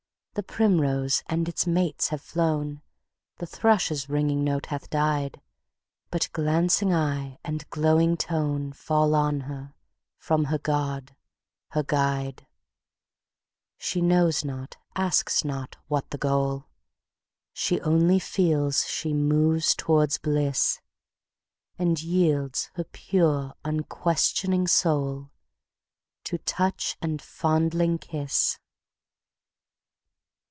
The 0.33 0.43
primrose 0.43 1.23
and 1.27 1.49
its 1.49 1.67
mates 1.67 2.07
have 2.07 2.21
flown, 2.21 2.81
The 3.39 3.45
thrush's 3.45 4.07
ringing 4.07 4.45
note 4.45 4.67
hath 4.67 4.89
died; 4.89 5.41
But 6.09 6.29
glancing 6.31 6.93
eye 6.93 7.37
and 7.43 7.69
glowing 7.69 8.15
toneFall 8.15 9.13
on 9.13 9.41
her 9.41 9.73
from 10.17 10.45
her 10.45 10.57
god, 10.57 11.17
her 11.71 11.83
guide. 11.83 12.47
She 13.77 13.99
knows 14.01 14.45
not, 14.45 14.77
asks 14.95 15.43
not, 15.43 15.75
what 15.89 16.11
the 16.11 16.17
goal, 16.17 16.63
She 17.51 17.81
only 17.81 18.17
feels 18.17 18.87
she 18.87 19.11
moves 19.13 19.75
towards 19.75 20.17
bliss, 20.17 20.79
And 21.77 22.01
yields 22.01 22.71
her 22.75 22.85
pure 22.85 23.53
unquestioning 23.65 24.67
soulTo 24.67 25.27
touch 26.45 26.95
and 27.01 27.21
fondling 27.21 27.97
kiss. 27.97 28.57